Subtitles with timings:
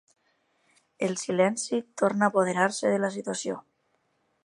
[1.09, 3.63] El silenci torna a apoderar-se de la situació.